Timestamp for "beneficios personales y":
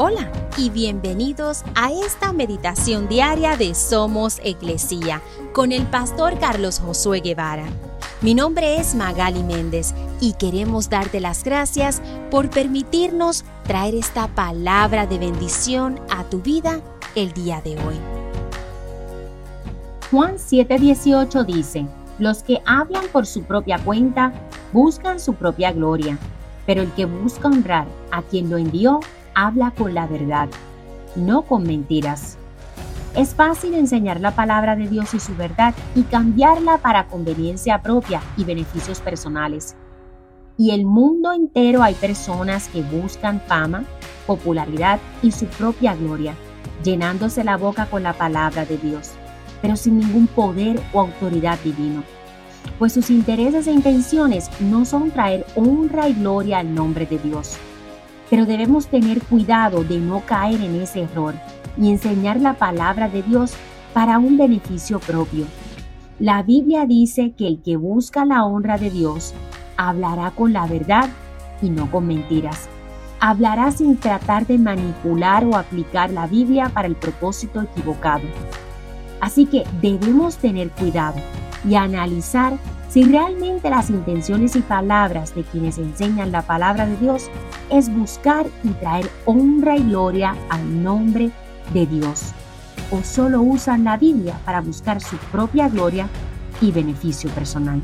38.42-40.72